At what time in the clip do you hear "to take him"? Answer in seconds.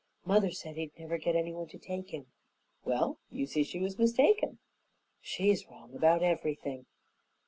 1.67-2.25